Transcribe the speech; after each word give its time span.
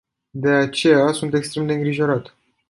De 0.33 0.49
aceea 0.49 1.11
sunt 1.11 1.33
extrem 1.33 1.67
de 1.67 1.73
îngrijorat. 1.73 2.35